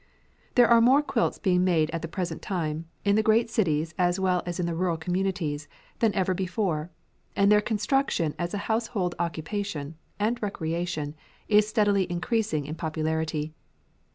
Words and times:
There 0.55 0.67
are 0.67 0.81
more 0.81 1.03
quilts 1.03 1.37
being 1.37 1.63
made 1.63 1.91
at 1.91 2.01
the 2.01 2.07
present 2.07 2.41
time 2.41 2.85
in 3.05 3.15
the 3.15 3.21
great 3.21 3.51
cities 3.51 3.93
as 3.99 4.19
well 4.19 4.41
as 4.47 4.59
in 4.59 4.65
the 4.65 4.73
rural 4.73 4.97
communities 4.97 5.67
than 5.99 6.11
ever 6.15 6.33
before, 6.33 6.89
and 7.35 7.51
their 7.51 7.61
construction 7.61 8.33
as 8.39 8.55
a 8.55 8.65
household 8.65 9.13
occupation 9.19 9.97
and 10.19 10.41
recreation 10.41 11.13
is 11.47 11.67
steadily 11.67 12.11
increasing 12.11 12.65
in 12.65 12.73
popularity. 12.73 13.53